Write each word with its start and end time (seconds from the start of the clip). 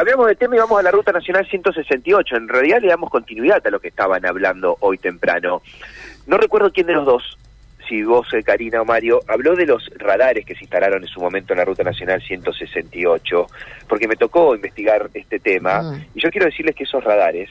cambiamos 0.00 0.28
de 0.28 0.34
tema 0.34 0.56
y 0.56 0.58
vamos 0.58 0.78
a 0.80 0.82
la 0.82 0.90
Ruta 0.90 1.12
Nacional 1.12 1.46
168. 1.46 2.34
En 2.34 2.48
realidad 2.48 2.80
le 2.80 2.88
damos 2.88 3.10
continuidad 3.10 3.60
a 3.66 3.68
lo 3.70 3.80
que 3.80 3.88
estaban 3.88 4.24
hablando 4.24 4.78
hoy 4.80 4.96
temprano. 4.96 5.60
No 6.26 6.38
recuerdo 6.38 6.72
quién 6.72 6.86
de 6.86 6.94
los 6.94 7.04
dos, 7.04 7.36
si 7.86 8.02
vos, 8.02 8.26
eh, 8.32 8.42
Karina 8.42 8.80
o 8.80 8.86
Mario, 8.86 9.20
habló 9.28 9.54
de 9.56 9.66
los 9.66 9.90
radares 9.98 10.46
que 10.46 10.54
se 10.54 10.62
instalaron 10.62 11.02
en 11.02 11.08
su 11.08 11.20
momento 11.20 11.52
en 11.52 11.58
la 11.58 11.66
Ruta 11.66 11.82
Nacional 11.82 12.22
168, 12.22 13.46
porque 13.86 14.08
me 14.08 14.16
tocó 14.16 14.54
investigar 14.54 15.10
este 15.12 15.38
tema. 15.38 15.80
Ah. 15.82 15.98
Y 16.14 16.22
yo 16.22 16.30
quiero 16.30 16.46
decirles 16.46 16.74
que 16.74 16.84
esos 16.84 17.04
radares 17.04 17.50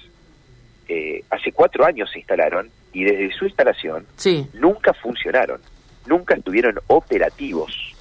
eh, 0.87 1.23
hace 1.29 1.51
cuatro 1.51 1.85
años 1.85 2.09
se 2.11 2.17
instalaron 2.17 2.71
y 2.93 3.03
desde 3.03 3.31
su 3.37 3.45
instalación 3.45 4.07
Sí. 4.15 4.47
nunca 4.55 4.91
funcionaron, 4.95 5.61
nunca 6.07 6.33
estuvieron 6.33 6.79
operativos. 6.87 7.95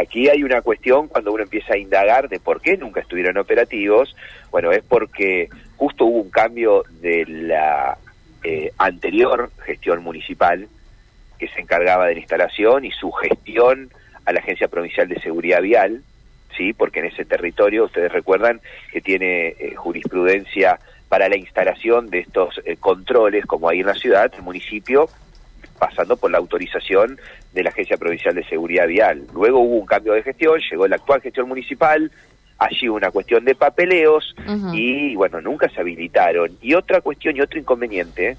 Aquí 0.00 0.28
hay 0.28 0.44
una 0.44 0.62
cuestión 0.62 1.08
cuando 1.08 1.32
uno 1.32 1.42
empieza 1.42 1.74
a 1.74 1.76
indagar 1.76 2.28
de 2.28 2.38
por 2.38 2.60
qué 2.60 2.76
nunca 2.76 3.00
estuvieron 3.00 3.36
operativos. 3.36 4.14
Bueno, 4.52 4.70
es 4.70 4.84
porque 4.84 5.48
justo 5.76 6.04
hubo 6.04 6.20
un 6.20 6.30
cambio 6.30 6.84
de 7.00 7.24
la 7.26 7.98
eh, 8.44 8.70
anterior 8.78 9.50
gestión 9.66 10.04
municipal 10.04 10.68
que 11.36 11.48
se 11.48 11.60
encargaba 11.60 12.06
de 12.06 12.14
la 12.14 12.20
instalación 12.20 12.84
y 12.84 12.92
su 12.92 13.10
gestión 13.10 13.90
a 14.24 14.32
la 14.32 14.38
Agencia 14.38 14.68
Provincial 14.68 15.08
de 15.08 15.20
Seguridad 15.20 15.62
Vial, 15.62 16.04
sí, 16.56 16.72
porque 16.74 17.00
en 17.00 17.06
ese 17.06 17.24
territorio 17.24 17.86
ustedes 17.86 18.12
recuerdan 18.12 18.60
que 18.92 19.00
tiene 19.00 19.48
eh, 19.48 19.74
jurisprudencia 19.74 20.78
para 21.08 21.28
la 21.28 21.36
instalación 21.36 22.08
de 22.10 22.20
estos 22.20 22.60
eh, 22.64 22.76
controles, 22.76 23.46
como 23.46 23.68
ahí 23.68 23.80
en 23.80 23.86
la 23.86 23.94
ciudad, 23.94 24.32
el 24.32 24.42
municipio 24.42 25.08
pasando 25.78 26.16
por 26.16 26.30
la 26.30 26.38
autorización 26.38 27.18
de 27.52 27.62
la 27.62 27.70
Agencia 27.70 27.96
Provincial 27.96 28.34
de 28.34 28.44
Seguridad 28.44 28.86
Vial. 28.86 29.26
Luego 29.32 29.60
hubo 29.60 29.76
un 29.76 29.86
cambio 29.86 30.12
de 30.12 30.22
gestión, 30.22 30.60
llegó 30.70 30.86
la 30.86 30.96
actual 30.96 31.20
gestión 31.20 31.48
municipal, 31.48 32.10
allí 32.58 32.88
hubo 32.88 32.96
una 32.96 33.10
cuestión 33.10 33.44
de 33.44 33.54
papeleos 33.54 34.34
y 34.72 35.14
bueno, 35.14 35.40
nunca 35.40 35.68
se 35.68 35.80
habilitaron. 35.80 36.58
Y 36.60 36.74
otra 36.74 37.00
cuestión 37.00 37.36
y 37.36 37.40
otro 37.40 37.58
inconveniente 37.58 38.36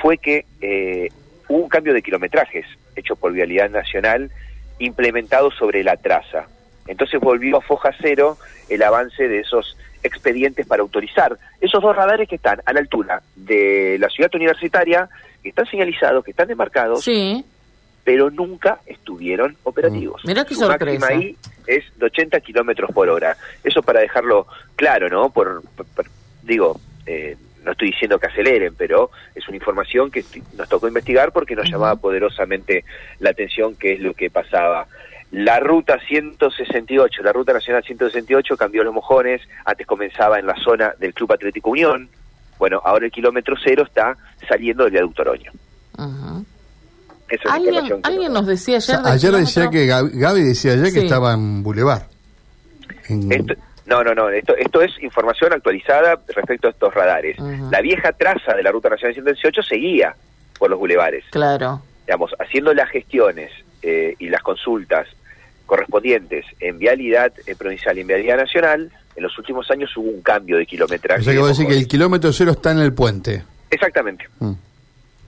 fue 0.00 0.18
que 0.18 0.44
eh, 0.60 1.08
hubo 1.48 1.62
un 1.62 1.68
cambio 1.68 1.94
de 1.94 2.02
kilometrajes 2.02 2.66
hecho 2.96 3.16
por 3.16 3.32
Vialidad 3.32 3.70
Nacional 3.70 4.30
implementado 4.78 5.50
sobre 5.50 5.82
la 5.82 5.96
traza. 5.96 6.46
Entonces 6.86 7.20
volvió 7.20 7.58
a 7.58 7.60
foja 7.60 7.94
cero 8.00 8.36
el 8.68 8.82
avance 8.82 9.28
de 9.28 9.40
esos 9.40 9.76
expedientes 10.02 10.66
para 10.66 10.82
autorizar 10.82 11.36
esos 11.60 11.82
dos 11.82 11.94
radares 11.94 12.28
que 12.28 12.36
están 12.36 12.60
a 12.64 12.72
la 12.72 12.80
altura 12.80 13.22
de 13.36 13.96
la 13.98 14.08
ciudad 14.08 14.30
universitaria, 14.34 15.08
que 15.42 15.48
están 15.50 15.66
señalizados, 15.66 16.24
que 16.24 16.30
están 16.32 16.48
demarcados, 16.48 17.02
Sí. 17.04 17.44
pero 18.04 18.30
nunca 18.30 18.80
estuvieron 18.86 19.56
operativos. 19.62 20.22
Mm. 20.24 20.28
Mirá 20.28 20.44
qué 20.44 20.54
Su 20.54 20.60
máxima 20.66 20.78
sorpresa. 20.96 21.06
ahí 21.08 21.36
es 21.66 21.84
de 21.98 22.06
80 22.06 22.40
kilómetros 22.40 22.90
por 22.92 23.08
hora. 23.08 23.36
Eso 23.62 23.82
para 23.82 24.00
dejarlo 24.00 24.46
claro, 24.76 25.08
¿no? 25.08 25.30
Por, 25.30 25.62
por- 25.76 25.86
por- 25.86 26.06
digo, 26.42 26.80
eh, 27.06 27.36
no 27.64 27.72
estoy 27.72 27.92
diciendo 27.92 28.18
que 28.18 28.26
aceleren, 28.26 28.74
pero 28.76 29.10
es 29.36 29.46
una 29.46 29.56
información 29.56 30.10
que 30.10 30.24
nos 30.56 30.68
tocó 30.68 30.88
investigar 30.88 31.30
porque 31.32 31.54
nos 31.54 31.70
llamaba 31.70 31.94
poderosamente 31.94 32.84
la 33.20 33.30
atención 33.30 33.76
qué 33.76 33.92
es 33.92 34.00
lo 34.00 34.14
que 34.14 34.30
pasaba. 34.30 34.86
La 35.32 35.58
ruta 35.60 35.98
168, 36.08 37.22
la 37.22 37.32
ruta 37.32 37.52
nacional 37.54 37.82
168 37.82 38.56
cambió 38.56 38.84
los 38.84 38.92
mojones, 38.94 39.40
antes 39.64 39.86
comenzaba 39.86 40.38
en 40.38 40.46
la 40.46 40.54
zona 40.62 40.92
del 40.98 41.14
Club 41.14 41.32
Atlético 41.32 41.70
Unión, 41.70 42.08
bueno, 42.58 42.80
ahora 42.84 43.06
el 43.06 43.10
kilómetro 43.12 43.56
cero 43.62 43.82
está 43.86 44.16
saliendo 44.48 44.84
del 44.84 44.92
viaducto 44.92 45.22
Oroño. 45.22 45.50
Esa 47.28 47.42
es 47.44 47.50
Alguien, 47.50 48.00
alguien 48.02 48.32
nos 48.32 48.46
decía 48.46 48.74
O 48.74 48.76
ayer. 48.76 48.82
sea, 49.00 49.12
ayer 49.12 49.32
decía 49.32 49.70
que 49.70 49.86
Gaby, 49.86 50.10
Gaby 50.18 50.42
decía 50.42 50.72
ayer 50.72 50.86
Sí. 50.88 50.92
que 50.92 51.00
estaba 51.06 51.32
en 51.32 51.62
Boulevard. 51.62 52.02
En- 53.08 53.32
Esto- 53.32 53.54
no, 53.86 54.04
no, 54.04 54.14
no, 54.14 54.28
esto, 54.28 54.54
esto 54.56 54.82
es 54.82 54.90
información 55.02 55.52
actualizada 55.54 56.18
respecto 56.28 56.68
a 56.68 56.70
estos 56.72 56.92
radares. 56.94 57.36
La 57.70 57.80
vieja 57.80 58.12
traza 58.12 58.54
de 58.54 58.62
la 58.62 58.70
Ruta 58.70 58.90
Nacional 58.90 59.14
118 59.14 59.62
seguía 59.62 60.14
por 60.58 60.68
los 60.70 60.78
bulevares, 60.78 61.24
Claro. 61.30 61.82
digamos, 62.06 62.32
haciendo 62.38 62.74
las 62.74 62.90
gestiones 62.90 63.50
eh, 63.82 64.14
y 64.18 64.28
las 64.28 64.42
consultas 64.42 65.08
correspondientes 65.66 66.44
en 66.60 66.78
vialidad 66.78 67.32
provincial 67.58 67.96
y 67.98 68.00
en 68.02 68.06
vialidad 68.06 68.36
nacional, 68.36 68.90
en 69.16 69.22
los 69.22 69.36
últimos 69.38 69.70
años 69.70 69.90
hubo 69.96 70.08
un 70.10 70.22
cambio 70.22 70.56
de 70.56 70.66
kilometraje. 70.66 71.20
o 71.20 71.24
sea 71.24 71.32
que 71.34 71.38
vos 71.38 71.56
decís 71.56 71.72
que 71.72 71.78
el 71.78 71.86
kilómetro 71.88 72.32
cero 72.32 72.52
está 72.52 72.72
en 72.72 72.78
el 72.78 72.92
puente. 72.92 73.42
Exactamente, 73.70 74.26
Mm. 74.38 74.52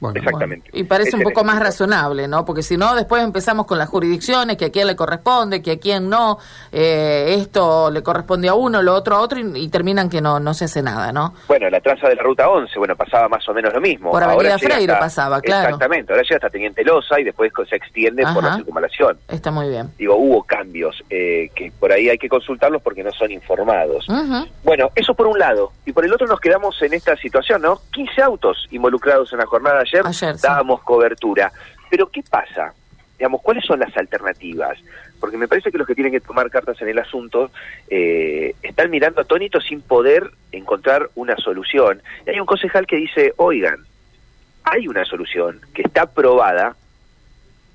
Bueno, 0.00 0.18
exactamente. 0.18 0.68
Y 0.72 0.84
parece 0.84 1.16
un 1.16 1.22
poco 1.22 1.44
más 1.44 1.58
razonable, 1.60 2.28
¿no? 2.28 2.44
Porque 2.44 2.62
si 2.62 2.76
no, 2.76 2.94
después 2.94 3.22
empezamos 3.22 3.66
con 3.66 3.78
las 3.78 3.88
jurisdicciones, 3.88 4.56
que 4.56 4.66
a 4.66 4.70
quién 4.70 4.86
le 4.86 4.96
corresponde, 4.96 5.62
que 5.62 5.72
a 5.72 5.78
quién 5.78 6.10
no, 6.10 6.38
eh, 6.72 7.36
esto 7.38 7.90
le 7.90 8.02
corresponde 8.02 8.48
a 8.48 8.54
uno, 8.54 8.82
lo 8.82 8.92
otro 8.94 9.16
a 9.16 9.20
otro, 9.20 9.38
y, 9.38 9.52
y 9.58 9.68
terminan 9.68 10.10
que 10.10 10.20
no, 10.20 10.40
no 10.40 10.52
se 10.52 10.66
hace 10.66 10.82
nada, 10.82 11.12
¿no? 11.12 11.32
Bueno, 11.48 11.70
la 11.70 11.80
traza 11.80 12.08
de 12.08 12.16
la 12.16 12.22
Ruta 12.22 12.48
11, 12.50 12.78
bueno, 12.78 12.96
pasaba 12.96 13.28
más 13.28 13.48
o 13.48 13.54
menos 13.54 13.72
lo 13.72 13.80
mismo. 13.80 14.10
Por 14.10 14.22
Ahora 14.22 14.34
Avenida 14.34 14.58
Freire 14.58 14.92
hasta- 14.92 14.98
pasaba, 14.98 15.40
claro. 15.40 15.64
Exactamente, 15.68 16.12
ahora 16.12 16.22
llega 16.22 16.36
hasta 16.36 16.50
Teniente 16.50 16.84
Loza 16.84 17.18
y 17.20 17.24
después 17.24 17.50
se 17.68 17.76
extiende 17.76 18.24
por 18.34 18.44
la 18.44 18.56
circunvalación. 18.56 19.18
Está 19.28 19.50
muy 19.50 19.68
bien. 19.68 19.90
digo, 19.96 20.16
hubo 20.16 20.42
cambios 20.42 21.02
eh, 21.08 21.50
que 21.54 21.72
por 21.78 21.92
ahí 21.92 22.08
hay 22.10 22.18
que 22.18 22.28
consultarlos 22.28 22.82
porque 22.82 23.02
no 23.02 23.12
son 23.12 23.30
informados. 23.30 24.06
Bueno, 24.62 24.90
eso 24.94 25.14
por 25.14 25.26
un 25.28 25.38
lado. 25.38 25.72
Y 25.86 25.92
por 25.92 26.04
el 26.04 26.12
otro 26.12 26.26
nos 26.26 26.40
quedamos 26.40 26.80
en 26.82 26.92
esta 26.94 27.16
situación, 27.16 27.62
¿no? 27.62 27.80
15 27.92 28.22
autos 28.22 28.66
involucrados 28.70 29.32
en 29.32 29.38
la 29.38 29.46
jornada 29.46 29.83
ayer, 29.84 30.06
Ayer, 30.06 30.38
sí. 30.38 30.46
cobertura. 30.84 31.52
Pero 31.90 32.08
¿qué 32.08 32.22
pasa? 32.22 32.72
Digamos, 33.18 33.40
¿cuáles 33.42 33.64
son 33.64 33.78
las 33.78 33.96
alternativas? 33.96 34.78
Porque 35.20 35.36
me 35.36 35.48
parece 35.48 35.70
que 35.70 35.78
los 35.78 35.86
que 35.86 35.94
tienen 35.94 36.12
que 36.12 36.20
tomar 36.20 36.50
cartas 36.50 36.80
en 36.82 36.88
el 36.88 36.98
asunto 36.98 37.50
eh, 37.88 38.54
están 38.62 38.90
mirando 38.90 39.20
atónitos 39.20 39.64
sin 39.64 39.80
poder 39.80 40.30
encontrar 40.52 41.08
una 41.14 41.36
solución. 41.36 42.02
Y 42.26 42.30
hay 42.30 42.40
un 42.40 42.46
concejal 42.46 42.86
que 42.86 42.96
dice, 42.96 43.32
oigan, 43.36 43.78
hay 44.64 44.88
una 44.88 45.04
solución 45.04 45.60
que 45.72 45.82
está 45.82 46.02
aprobada, 46.02 46.74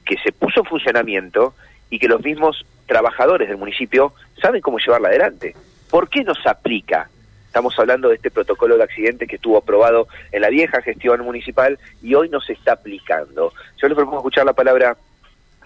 que 0.06 0.18
se 0.18 0.32
puso 0.32 0.60
en 0.62 0.66
funcionamiento 0.66 1.54
y 1.90 2.00
que 2.00 2.08
los 2.08 2.22
mismos 2.22 2.66
trabajadores 2.86 3.48
del 3.48 3.58
municipio 3.58 4.14
saben 4.42 4.62
cómo 4.62 4.80
llevarla 4.80 5.10
adelante. 5.10 5.56
¿Por 5.90 6.10
qué 6.10 6.24
no 6.24 6.36
se 6.36 6.50
aplica? 6.50 7.10
Estamos 7.50 7.74
hablando 7.80 8.10
de 8.10 8.16
este 8.16 8.30
protocolo 8.30 8.78
de 8.78 8.84
accidentes 8.84 9.28
que 9.28 9.38
estuvo 9.38 9.58
aprobado 9.58 10.08
en 10.32 10.42
la 10.42 10.50
vieja 10.50 10.84
gestión 10.84 11.22
municipal 11.22 11.80
y 12.00 12.14
hoy 12.14 12.30
no 12.30 12.40
se 12.42 12.54
está 12.54 12.74
aplicando. 12.74 13.54
Yo 13.82 13.88
les 13.88 13.96
propongo 13.96 14.18
escuchar 14.18 14.46
la 14.46 14.54
palabra 14.54 14.96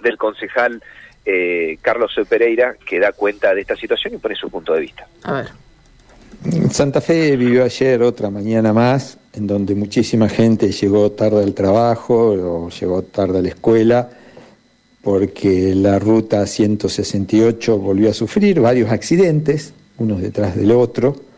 del 0.01 0.17
concejal 0.17 0.81
eh, 1.25 1.77
Carlos 1.81 2.13
Pereira, 2.29 2.77
que 2.87 3.01
da 3.01 3.11
cuenta 3.11 3.53
de 3.53 3.59
esta 3.59 3.75
situación 3.75 4.13
y 4.13 4.17
pone 4.17 4.33
su 4.33 4.49
punto 4.49 4.73
de 4.73 4.79
vista. 4.79 5.05
A 5.23 5.33
ver. 5.33 5.47
Santa 6.71 7.01
Fe 7.01 7.35
vivió 7.35 7.65
ayer 7.65 8.01
otra 8.01 8.29
mañana 8.29 8.71
más, 8.71 9.17
en 9.33 9.45
donde 9.45 9.75
muchísima 9.75 10.29
gente 10.29 10.71
llegó 10.71 11.11
tarde 11.11 11.43
al 11.43 11.53
trabajo 11.53 12.31
o 12.31 12.69
llegó 12.69 13.01
tarde 13.01 13.39
a 13.39 13.41
la 13.41 13.49
escuela, 13.49 14.09
porque 15.01 15.75
la 15.75 15.99
ruta 15.99 16.47
168 16.47 17.77
volvió 17.77 18.09
a 18.09 18.13
sufrir 18.13 18.61
varios 18.61 18.89
accidentes, 18.89 19.73
unos 19.97 20.21
detrás 20.21 20.55
del 20.55 20.71
otro, 20.71 21.32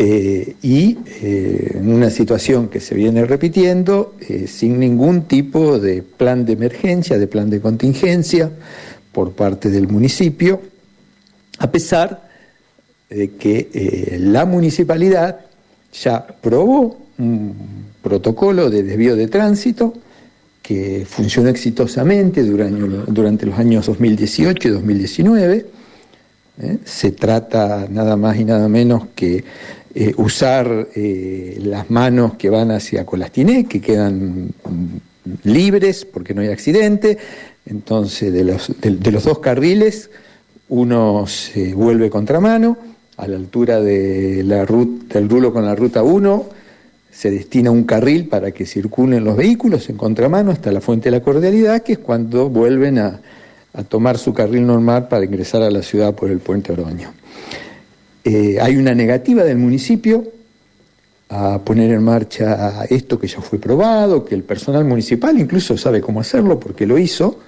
eh, 0.00 0.54
y 0.62 0.96
eh, 1.22 1.72
en 1.74 1.92
una 1.92 2.08
situación 2.08 2.68
que 2.68 2.78
se 2.78 2.94
viene 2.94 3.24
repitiendo, 3.24 4.14
eh, 4.20 4.46
sin 4.46 4.78
ningún 4.78 5.22
tipo 5.22 5.80
de 5.80 6.02
plan 6.02 6.46
de 6.46 6.52
emergencia, 6.52 7.18
de 7.18 7.26
plan 7.26 7.50
de 7.50 7.60
contingencia 7.60 8.48
por 9.10 9.32
parte 9.32 9.70
del 9.70 9.88
municipio, 9.88 10.62
a 11.58 11.72
pesar 11.72 12.28
de 13.10 13.32
que 13.32 14.16
la 14.20 14.44
municipalidad 14.44 15.40
ya 15.92 16.24
probó 16.24 16.96
un 17.18 17.56
protocolo 18.00 18.70
de 18.70 18.84
desvío 18.84 19.16
de 19.16 19.26
tránsito 19.26 19.94
que 20.62 21.06
funcionó 21.08 21.48
exitosamente 21.48 22.44
durante, 22.44 23.10
durante 23.10 23.46
los 23.46 23.58
años 23.58 23.86
2018 23.86 24.68
y 24.68 24.70
2019. 24.70 25.66
¿eh? 26.60 26.78
Se 26.84 27.10
trata 27.10 27.88
nada 27.90 28.16
más 28.16 28.36
y 28.38 28.44
nada 28.44 28.68
menos 28.68 29.06
que 29.16 29.42
eh, 30.00 30.14
usar 30.16 30.90
eh, 30.94 31.58
las 31.60 31.90
manos 31.90 32.34
que 32.34 32.50
van 32.50 32.70
hacia 32.70 33.04
Colastiné, 33.04 33.64
que 33.64 33.80
quedan 33.80 34.48
libres 35.42 36.04
porque 36.04 36.34
no 36.34 36.40
hay 36.40 36.50
accidente. 36.50 37.18
Entonces, 37.66 38.32
de 38.32 38.44
los, 38.44 39.24
dos 39.24 39.40
carriles, 39.40 40.08
uno 40.68 41.26
se 41.26 41.74
vuelve 41.74 42.10
contramano, 42.10 42.78
a 43.16 43.26
la 43.26 43.34
altura 43.34 43.80
del 43.80 44.68
rulo 44.68 45.52
con 45.52 45.66
la 45.66 45.74
ruta 45.74 46.04
1, 46.04 46.46
se 47.10 47.32
destina 47.32 47.72
un 47.72 47.82
carril 47.82 48.28
para 48.28 48.52
que 48.52 48.66
circulen 48.66 49.24
los 49.24 49.36
vehículos 49.36 49.90
en 49.90 49.96
contramano 49.96 50.52
hasta 50.52 50.70
la 50.70 50.80
Fuente 50.80 51.10
de 51.10 51.16
la 51.16 51.24
Cordialidad, 51.24 51.82
que 51.82 51.94
es 51.94 51.98
cuando 51.98 52.48
vuelven 52.48 53.00
a, 53.00 53.20
a 53.72 53.82
tomar 53.82 54.16
su 54.16 54.32
carril 54.32 54.64
normal 54.64 55.08
para 55.08 55.24
ingresar 55.24 55.62
a 55.62 55.72
la 55.72 55.82
ciudad 55.82 56.14
por 56.14 56.30
el 56.30 56.38
puente 56.38 56.70
Oroño. 56.70 57.10
Eh, 58.24 58.58
hay 58.60 58.76
una 58.76 58.94
negativa 58.94 59.44
del 59.44 59.58
municipio 59.58 60.24
a 61.30 61.60
poner 61.64 61.92
en 61.92 62.02
marcha 62.02 62.84
esto 62.84 63.18
que 63.18 63.26
ya 63.26 63.40
fue 63.40 63.58
probado, 63.58 64.24
que 64.24 64.34
el 64.34 64.42
personal 64.42 64.84
municipal 64.84 65.38
incluso 65.38 65.76
sabe 65.76 66.00
cómo 66.00 66.20
hacerlo 66.20 66.58
porque 66.58 66.86
lo 66.86 66.98
hizo, 66.98 67.38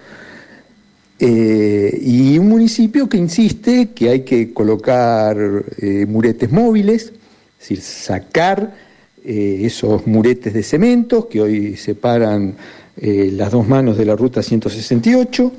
Eh, 1.22 2.00
y 2.00 2.38
un 2.38 2.48
municipio 2.48 3.06
que 3.06 3.18
insiste 3.18 3.90
que 3.90 4.08
hay 4.08 4.20
que 4.20 4.54
colocar 4.54 5.36
eh, 5.76 6.06
muretes 6.08 6.50
móviles, 6.50 7.12
es 7.12 7.58
decir, 7.58 7.80
sacar 7.82 8.90
esos 9.22 10.06
muretes 10.06 10.54
de 10.54 10.62
cemento 10.62 11.28
que 11.28 11.42
hoy 11.42 11.76
separan 11.76 12.54
las 12.96 13.50
dos 13.52 13.68
manos 13.68 13.98
de 13.98 14.06
la 14.06 14.16
ruta 14.16 14.42
168, 14.42 15.52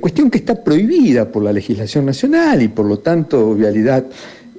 cuestión 0.00 0.30
que 0.30 0.38
está 0.38 0.64
prohibida 0.64 1.30
por 1.30 1.44
la 1.44 1.52
legislación 1.52 2.06
nacional 2.06 2.60
y 2.60 2.68
por 2.68 2.86
lo 2.86 2.98
tanto 2.98 3.54
Vialidad 3.54 4.04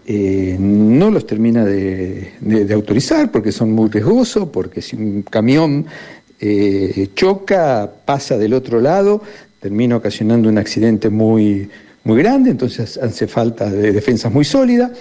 no 0.07 1.11
los 1.11 1.27
termina 1.27 1.65
de, 1.65 2.31
autorizar 2.73 3.31
porque 3.31 3.51
son 3.51 3.71
muy 3.71 3.89
riesgosos, 3.89 4.49
porque 4.49 4.81
si 4.81 4.95
un 4.95 5.23
camión 5.23 5.85
choca, 7.13 7.91
pasa 8.05 8.37
del 8.37 8.53
otro 8.53 8.79
lado, 8.79 9.21
termina 9.59 9.95
ocasionando 9.95 10.49
un 10.49 10.57
accidente 10.57 11.09
muy, 11.09 11.69
muy 12.03 12.17
grande, 12.17 12.49
entonces 12.51 12.97
hace 12.97 13.27
falta 13.27 13.69
de 13.69 13.91
defensas 13.91 14.31
muy 14.31 14.43
sólidas. 14.43 14.91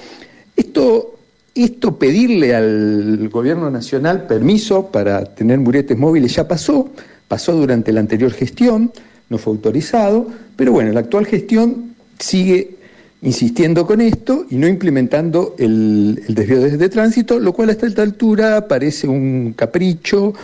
Esto, 0.55 1.15
esto 1.55 1.99
pedirle 1.99 2.55
al 2.55 3.29
gobierno 3.31 3.71
nacional 3.71 4.27
permiso 4.27 4.89
para 4.89 5.25
tener 5.25 5.59
muretes 5.59 5.97
móviles 5.97 6.35
ya 6.35 6.47
pasó, 6.47 6.91
pasó 7.27 7.53
durante 7.53 7.93
la 7.93 8.01
anterior 8.01 8.33
gestión, 8.33 8.93
no 9.31 9.39
fue 9.39 9.55
autorizado, 9.55 10.29
pero 10.57 10.73
bueno, 10.73 10.93
la 10.93 11.01
actual 11.01 11.25
gestión 11.25 11.95
sigue 12.19 12.77
insistiendo 13.23 13.87
con 13.87 14.03
esto 14.03 14.45
y 14.51 14.57
no 14.57 14.69
implementando 14.69 15.55
el, 15.59 16.23
desvío 16.29 16.61
de, 16.61 16.77
de, 16.77 16.89
tránsito, 16.89 17.39
lo 17.39 17.53
cual 17.53 17.71
hasta 17.71 17.87
esta 17.87 18.03
altura 18.03 18.69
parece 18.69 19.09
un 19.09 19.55
capricho, 19.57 20.35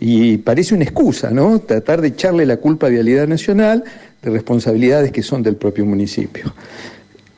y 0.00 0.38
parece 0.38 0.74
una 0.74 0.84
excusa, 0.84 1.30
¿no? 1.30 1.60
Tratar 1.60 2.00
de 2.00 2.08
echarle 2.08 2.46
la 2.46 2.56
culpa 2.56 2.86
a 2.86 2.90
Vialidad 2.90 3.28
Nacional 3.28 3.84
de 4.22 4.30
responsabilidades 4.30 5.12
que 5.12 5.22
son 5.22 5.42
del 5.42 5.56
propio 5.56 5.84
municipio. 5.84 6.54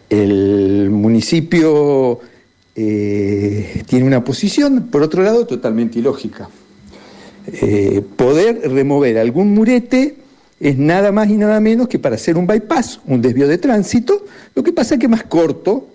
El 0.09 0.89
municipio 0.91 2.21
eh, 2.77 3.83
tiene 3.87 4.07
una 4.07 4.23
posición, 4.23 4.89
por 4.93 5.03
otro 5.03 5.25
lado, 5.25 5.45
totalmente 5.45 5.99
ilógica. 5.99 6.49
Eh, 7.49 8.01
poder 8.15 8.71
remover 8.71 9.19
algún 9.19 9.53
murete 9.53 10.19
es 10.63 10.79
nada 10.79 11.11
más 11.11 11.29
y 11.29 11.37
nada 11.37 11.59
menos 11.59 11.89
que 11.89 11.99
para 11.99 12.15
hacer 12.15 12.37
un 12.37 12.47
bypass, 12.47 13.01
un 13.07 13.21
desvío 13.21 13.49
de 13.49 13.59
tránsito, 13.59 14.25
lo 14.55 14.63
que 14.63 14.73
pasa 14.73 14.95
es 14.95 15.01
que 15.01 15.07
es 15.07 15.11
más 15.11 15.25
corto 15.25 15.89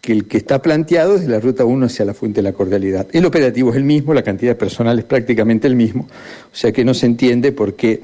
que 0.00 0.12
el 0.12 0.26
que 0.26 0.38
está 0.38 0.62
planteado 0.62 1.18
desde 1.18 1.28
la 1.28 1.40
ruta 1.40 1.66
1 1.66 1.86
hacia 1.86 2.06
la 2.06 2.14
fuente 2.14 2.38
de 2.38 2.44
la 2.44 2.54
cordialidad. 2.54 3.06
El 3.12 3.26
operativo 3.26 3.70
es 3.70 3.76
el 3.76 3.84
mismo, 3.84 4.14
la 4.14 4.22
cantidad 4.22 4.52
de 4.52 4.54
personal 4.54 4.98
es 4.98 5.04
prácticamente 5.04 5.66
el 5.66 5.76
mismo, 5.76 6.08
o 6.50 6.56
sea 6.56 6.72
que 6.72 6.86
no 6.86 6.94
se 6.94 7.04
entiende 7.04 7.52
por 7.52 7.74
qué 7.76 8.00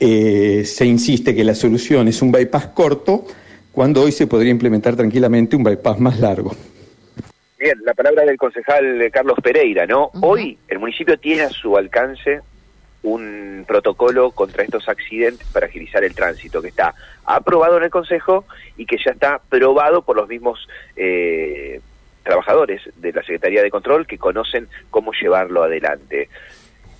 eh, 0.00 0.64
se 0.64 0.84
insiste 0.84 1.32
que 1.32 1.44
la 1.44 1.54
solución 1.54 2.08
es 2.08 2.20
un 2.20 2.32
bypass 2.32 2.66
corto 2.68 3.24
cuando 3.70 4.02
hoy 4.02 4.10
se 4.10 4.26
podría 4.26 4.50
implementar 4.50 4.96
tranquilamente 4.96 5.54
un 5.54 5.62
bypass 5.62 6.00
más 6.00 6.18
largo. 6.18 6.56
Bien, 7.56 7.78
la 7.84 7.94
palabra 7.94 8.24
del 8.24 8.36
concejal 8.36 9.08
Carlos 9.12 9.38
Pereira, 9.40 9.86
¿no? 9.86 10.10
Hoy 10.22 10.58
el 10.66 10.80
municipio 10.80 11.16
tiene 11.18 11.42
a 11.42 11.50
su 11.50 11.76
alcance 11.76 12.40
un 13.06 13.64
protocolo 13.66 14.32
contra 14.32 14.64
estos 14.64 14.88
accidentes 14.88 15.46
para 15.52 15.66
agilizar 15.66 16.02
el 16.02 16.14
tránsito, 16.14 16.60
que 16.60 16.68
está 16.68 16.92
aprobado 17.24 17.76
en 17.78 17.84
el 17.84 17.90
Consejo 17.90 18.44
y 18.76 18.84
que 18.84 18.96
ya 19.04 19.12
está 19.12 19.40
probado 19.48 20.02
por 20.02 20.16
los 20.16 20.28
mismos 20.28 20.66
eh, 20.96 21.80
trabajadores 22.24 22.82
de 22.96 23.12
la 23.12 23.22
Secretaría 23.22 23.62
de 23.62 23.70
Control 23.70 24.06
que 24.06 24.18
conocen 24.18 24.68
cómo 24.90 25.12
llevarlo 25.12 25.62
adelante. 25.62 26.28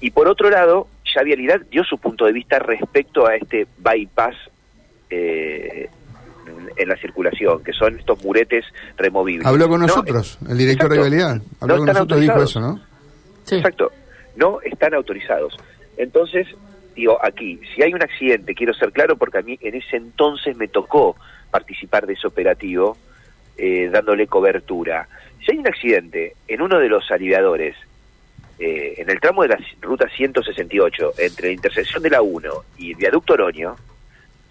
Y 0.00 0.12
por 0.12 0.28
otro 0.28 0.48
lado, 0.48 0.86
ya 1.12 1.22
Vialidad 1.22 1.60
dio 1.70 1.82
su 1.82 1.98
punto 1.98 2.24
de 2.24 2.32
vista 2.32 2.60
respecto 2.60 3.26
a 3.26 3.34
este 3.34 3.66
bypass 3.78 4.36
eh, 5.10 5.90
en 6.76 6.88
la 6.88 6.96
circulación, 6.96 7.64
que 7.64 7.72
son 7.72 7.98
estos 7.98 8.22
muretes 8.22 8.64
removibles. 8.96 9.44
Habló 9.44 9.68
con 9.68 9.80
nosotros, 9.80 10.38
el 10.48 10.58
director 10.58 10.88
de 10.88 10.98
Vialidad. 10.98 11.40
Habló 11.60 11.78
con 11.78 11.86
nosotros 11.86 12.20
y 12.20 12.22
dijo 12.22 12.42
eso, 12.42 12.60
¿no? 12.60 12.80
Exacto. 13.50 13.90
No 14.36 14.60
están 14.60 14.94
autorizados. 14.94 15.56
Entonces, 15.96 16.46
digo, 16.94 17.18
aquí, 17.22 17.60
si 17.74 17.82
hay 17.82 17.94
un 17.94 18.02
accidente, 18.02 18.54
quiero 18.54 18.74
ser 18.74 18.92
claro 18.92 19.16
porque 19.16 19.38
a 19.38 19.42
mí 19.42 19.58
en 19.60 19.74
ese 19.74 19.96
entonces 19.96 20.56
me 20.56 20.68
tocó 20.68 21.16
participar 21.50 22.06
de 22.06 22.14
ese 22.14 22.26
operativo 22.26 22.96
eh, 23.56 23.88
dándole 23.90 24.26
cobertura. 24.26 25.08
Si 25.44 25.52
hay 25.52 25.58
un 25.58 25.66
accidente 25.66 26.34
en 26.48 26.60
uno 26.62 26.78
de 26.78 26.88
los 26.88 27.10
aliviadores, 27.10 27.76
eh, 28.58 28.94
en 28.98 29.10
el 29.10 29.20
tramo 29.20 29.42
de 29.42 29.48
la 29.48 29.58
ruta 29.80 30.08
168, 30.08 31.14
entre 31.18 31.48
la 31.48 31.54
intersección 31.54 32.02
de 32.02 32.10
la 32.10 32.22
1 32.22 32.50
y 32.78 32.90
el 32.90 32.96
viaducto 32.96 33.34
Oroño, 33.34 33.76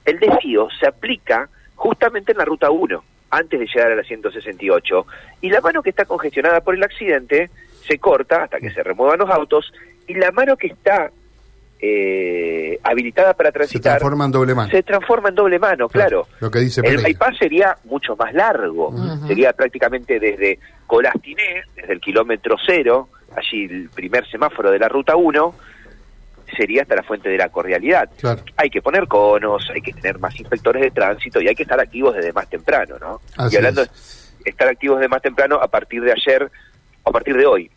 el 0.06 0.19
desvío 0.19 0.69
se 0.80 0.88
aplica 0.88 1.50
justamente 1.75 2.31
en 2.31 2.38
la 2.38 2.45
ruta 2.45 2.69
1, 2.69 3.03
antes 3.31 3.59
de 3.59 3.65
llegar 3.65 3.92
a 3.92 3.95
la 3.95 4.03
168, 4.03 5.07
y 5.42 5.50
la 5.50 5.62
mano 5.62 5.81
que 5.81 5.89
está 5.89 6.06
congestionada 6.06 6.62
por 6.62 6.75
el 6.75 6.83
accidente 6.83 7.50
se 7.86 7.97
corta 7.97 8.44
hasta 8.44 8.59
que 8.59 8.71
se 8.71 8.83
remuevan 8.83 9.19
los 9.19 9.30
autos, 9.30 9.74
y 10.07 10.13
la 10.13 10.31
mano 10.31 10.56
que 10.56 10.68
está 10.68 11.12
eh, 11.87 12.79
habilitada 12.81 13.33
para 13.33 13.51
transitar. 13.51 13.93
Se 13.93 13.99
transforma 13.99 14.25
en 14.25 14.31
doble 14.31 14.55
mano. 14.55 14.71
Se 14.71 14.81
transforma 14.81 15.29
en 15.29 15.35
doble 15.35 15.59
mano, 15.59 15.87
claro. 15.87 16.27
Lo 16.39 16.49
que 16.49 16.59
dice 16.59 16.81
El 16.83 16.97
bypass 16.97 17.37
sería 17.37 17.77
mucho 17.83 18.15
más 18.15 18.33
largo. 18.33 18.93
Sería 19.27 19.53
prácticamente 19.53 20.19
desde 20.19 20.57
Colastiné, 20.87 21.63
desde 21.75 21.93
el 21.93 22.01
kilómetro 22.01 22.55
cero, 22.65 23.09
allí 23.35 23.65
el 23.65 23.89
primer 23.89 24.27
semáforo 24.29 24.71
de 24.71 24.79
la 24.79 24.87
ruta 24.87 25.15
1, 25.15 25.55
sería 26.57 26.81
hasta 26.81 26.95
la 26.95 27.03
fuente 27.03 27.29
de 27.29 27.37
la 27.37 27.49
cordialidad. 27.49 28.09
Hay 28.57 28.69
que 28.69 28.81
poner 28.81 29.07
conos, 29.07 29.69
hay 29.73 29.81
que 29.81 29.93
tener 29.93 30.17
más 30.17 30.39
inspectores 30.39 30.81
de 30.81 30.91
tránsito 30.91 31.39
y 31.39 31.47
hay 31.47 31.55
que 31.55 31.63
estar 31.63 31.79
activos 31.79 32.15
desde 32.15 32.33
más 32.33 32.49
temprano, 32.49 32.95
¿no? 32.99 33.21
y 33.49 33.55
hablando 33.55 33.83
de 33.83 33.91
estar 34.43 34.67
activos 34.67 34.97
desde 34.97 35.09
más 35.09 35.21
temprano 35.21 35.57
a 35.61 35.67
partir 35.67 36.01
de 36.01 36.13
ayer, 36.13 36.49
a 37.03 37.11
partir 37.11 37.37
de 37.37 37.45
hoy. 37.45 37.69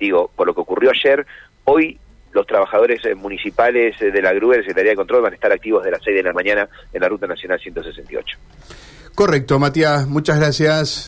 Digo, 0.00 0.30
por 0.34 0.46
lo 0.46 0.54
que 0.54 0.60
ocurrió 0.60 0.90
ayer, 0.90 1.26
hoy 1.64 1.98
los 2.36 2.46
trabajadores 2.46 3.04
eh, 3.04 3.14
municipales 3.14 4.00
eh, 4.00 4.10
de 4.12 4.22
la 4.22 4.32
grúa 4.34 4.52
de 4.52 4.58
la 4.58 4.62
Secretaría 4.64 4.90
de 4.90 4.96
Control 4.96 5.22
van 5.22 5.32
a 5.32 5.34
estar 5.34 5.50
activos 5.50 5.82
de 5.82 5.90
las 5.90 6.00
6 6.04 6.16
de 6.16 6.22
la 6.22 6.32
mañana 6.32 6.68
en 6.92 7.00
la 7.00 7.08
Ruta 7.08 7.26
Nacional 7.26 7.58
168. 7.58 8.38
Correcto, 9.14 9.58
Matías, 9.58 10.06
muchas 10.06 10.38
gracias. 10.38 11.04